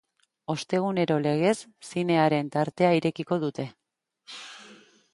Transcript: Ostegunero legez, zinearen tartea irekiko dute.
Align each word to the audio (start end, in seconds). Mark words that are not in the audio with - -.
Ostegunero 0.53 1.17
legez, 1.25 1.53
zinearen 1.89 2.51
tartea 2.57 2.91
irekiko 3.01 3.41
dute. 3.47 3.71